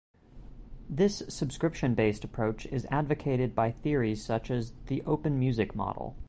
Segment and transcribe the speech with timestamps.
[0.89, 6.15] This subscription-based approach is advocated by theories such as the Open Music Model.